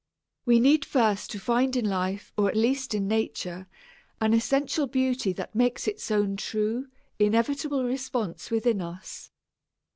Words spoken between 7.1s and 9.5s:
inevitable response within us.